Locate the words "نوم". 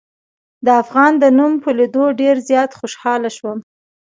1.37-1.53